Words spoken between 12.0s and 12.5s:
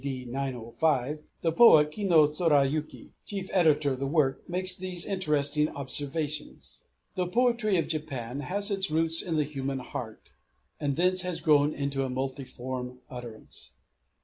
a multi